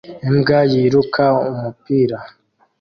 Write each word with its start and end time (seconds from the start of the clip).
Imbwa 0.29 0.59
yiruka 0.71 1.23
umupira 1.51 2.17